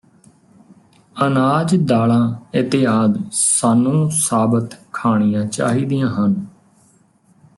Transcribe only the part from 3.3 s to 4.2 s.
ਸਾਨੂੰ